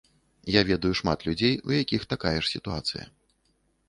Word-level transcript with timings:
Я 0.51 0.61
ведаю 0.69 0.93
шмат 0.99 1.19
людзей, 1.27 1.53
у 1.71 1.75
якіх 1.83 2.07
такая 2.13 2.31
ж 2.43 2.47
сітуацыя. 2.53 3.05